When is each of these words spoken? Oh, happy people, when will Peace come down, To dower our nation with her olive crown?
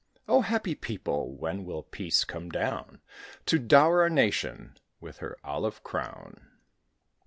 Oh, 0.27 0.41
happy 0.41 0.73
people, 0.73 1.35
when 1.35 1.63
will 1.63 1.83
Peace 1.83 2.23
come 2.23 2.49
down, 2.49 3.01
To 3.45 3.59
dower 3.59 4.01
our 4.01 4.09
nation 4.09 4.75
with 4.99 5.19
her 5.19 5.37
olive 5.43 5.83
crown? 5.83 6.47